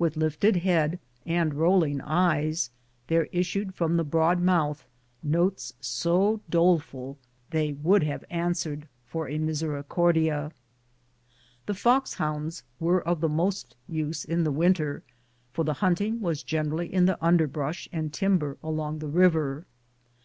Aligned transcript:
With 0.00 0.16
lifted 0.16 0.56
head 0.56 0.98
and 1.24 1.54
roll 1.54 1.84
ing 1.84 2.00
eyes 2.00 2.70
there 3.06 3.26
issued 3.26 3.72
from 3.72 3.96
the 3.96 4.02
broad 4.02 4.40
mouth 4.40 4.84
notes 5.22 5.74
so 5.80 6.40
doleful 6.50 7.18
they 7.50 7.74
would 7.74 8.02
have 8.02 8.24
answered 8.30 8.88
for 9.06 9.28
a 9.28 9.38
misericordia. 9.38 10.50
The 11.66 11.74
fox 11.74 12.14
hounds 12.14 12.64
were 12.80 13.06
of 13.06 13.20
the 13.20 13.28
most 13.28 13.76
use 13.88 14.24
in 14.24 14.42
the 14.42 14.50
winter, 14.50 15.04
for 15.52 15.62
the 15.62 15.74
hunting 15.74 16.20
was 16.20 16.42
generally 16.42 16.92
in 16.92 17.06
the 17.06 17.16
underbrush 17.24 17.88
and 17.92 18.12
timber 18.12 18.56
along 18.64 18.98
the 18.98 19.06
river. 19.06 19.66